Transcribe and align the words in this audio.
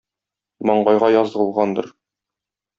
Маңгайга 0.69 1.11
язылгандыр... 1.17 1.95